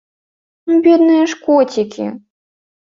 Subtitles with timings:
[0.71, 2.05] Ну бедныя ж коцікі!